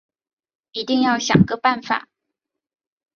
[0.71, 2.07] 一定要想个办法